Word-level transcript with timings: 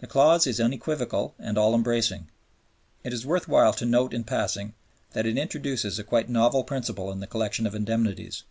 The 0.00 0.06
clause 0.06 0.46
is 0.46 0.60
unequivocal 0.60 1.34
and 1.38 1.56
all 1.56 1.74
embracing. 1.74 2.28
It 3.02 3.14
is 3.14 3.24
worth 3.24 3.48
while 3.48 3.72
to 3.72 3.86
note 3.86 4.12
in 4.12 4.22
passing 4.22 4.74
that 5.14 5.24
it 5.24 5.38
introduces 5.38 5.98
a 5.98 6.04
quite 6.04 6.28
novel 6.28 6.64
principle 6.64 7.10
in 7.10 7.20
the 7.20 7.26
collection 7.26 7.66
of 7.66 7.74
indemnities. 7.74 8.42